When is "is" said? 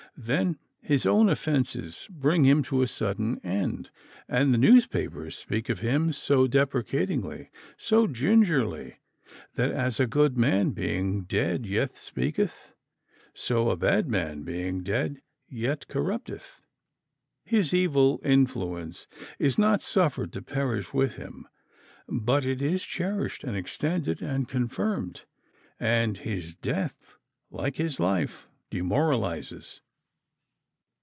19.39-19.57, 22.61-22.83